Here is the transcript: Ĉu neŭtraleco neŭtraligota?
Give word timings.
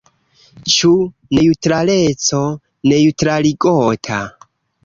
Ĉu 0.75 0.89
neŭtraleco 1.39 2.41
neŭtraligota? 2.93 4.23